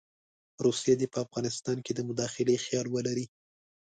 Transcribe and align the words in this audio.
روسیه 0.65 0.95
دې 0.99 1.07
په 1.13 1.17
افغانستان 1.25 1.77
کې 1.85 1.91
د 1.95 1.99
مداخلې 2.09 2.63
خیال 2.65 2.87
ولري. 2.95 3.25